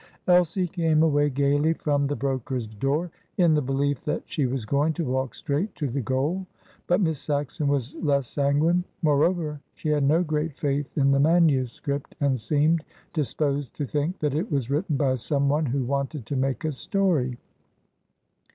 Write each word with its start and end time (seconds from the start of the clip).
Elsie 0.25 0.67
came 0.67 1.03
away 1.03 1.29
gaily 1.29 1.73
from 1.73 2.07
the 2.07 2.15
broker's 2.15 2.65
door, 2.65 3.11
in 3.37 3.53
the 3.53 3.61
belief 3.61 4.03
that 4.03 4.23
she 4.25 4.47
was 4.47 4.65
going 4.65 4.93
to 4.93 5.05
walk 5.05 5.35
straight 5.35 5.75
to 5.75 5.85
the 5.87 6.01
goal. 6.01 6.47
But 6.87 7.01
Miss 7.01 7.19
Saxon 7.19 7.67
was 7.67 7.93
less 7.97 8.25
sanguine. 8.25 8.83
Moreover, 9.03 9.59
she 9.75 9.89
had 9.89 10.03
no 10.03 10.23
great 10.23 10.57
faith 10.57 10.97
in 10.97 11.11
the 11.11 11.19
manuscript, 11.19 12.15
and 12.19 12.41
seemed 12.41 12.83
disposed 13.13 13.75
to 13.75 13.85
think 13.85 14.17
that 14.21 14.33
it 14.33 14.51
was 14.51 14.71
written 14.71 14.97
by 14.97 15.13
some 15.17 15.47
one 15.47 15.67
who 15.67 15.83
wanted 15.83 16.25
to 16.25 16.35
make 16.35 16.65
a 16.65 16.71
story. 16.71 17.37